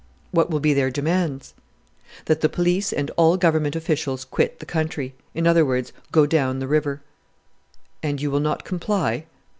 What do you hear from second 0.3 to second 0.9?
"What will be their